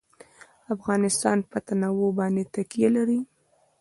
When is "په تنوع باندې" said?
1.49-2.43